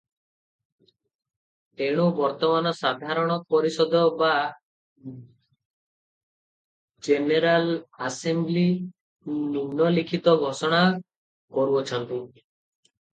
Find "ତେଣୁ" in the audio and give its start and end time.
1.81-2.05